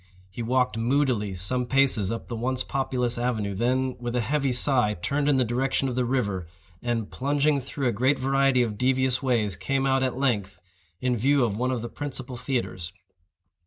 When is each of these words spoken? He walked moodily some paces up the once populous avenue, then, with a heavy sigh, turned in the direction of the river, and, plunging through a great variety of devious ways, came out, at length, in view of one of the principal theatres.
He 0.31 0.41
walked 0.41 0.79
moodily 0.79 1.35
some 1.35 1.67
paces 1.67 2.11
up 2.11 2.27
the 2.27 2.35
once 2.35 2.63
populous 2.63 3.19
avenue, 3.19 3.53
then, 3.53 3.97
with 3.99 4.15
a 4.15 4.21
heavy 4.21 4.51
sigh, 4.51 4.95
turned 4.95 5.29
in 5.29 5.35
the 5.35 5.45
direction 5.45 5.87
of 5.87 5.95
the 5.95 6.05
river, 6.05 6.47
and, 6.81 7.11
plunging 7.11 7.61
through 7.61 7.87
a 7.87 7.91
great 7.91 8.17
variety 8.17 8.63
of 8.63 8.79
devious 8.79 9.21
ways, 9.21 9.55
came 9.55 9.85
out, 9.85 10.01
at 10.01 10.17
length, 10.17 10.59
in 11.01 11.15
view 11.17 11.43
of 11.43 11.55
one 11.55 11.69
of 11.69 11.83
the 11.83 11.87
principal 11.89 12.35
theatres. 12.35 12.91